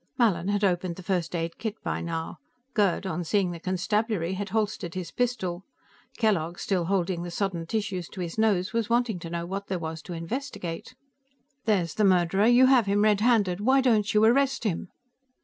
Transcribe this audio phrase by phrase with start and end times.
[0.17, 2.39] Mallin had opened the first aid kit by now;
[2.73, 5.63] Gerd, on seeing the constabulary, had holstered his pistol.
[6.17, 9.77] Kellogg, still holding the sodden tissues to his nose, was wanting to know what there
[9.77, 10.95] was to investigate.
[11.65, 13.61] "There's the murderer; you have him red handed.
[13.61, 14.89] Why don't you arrest him?"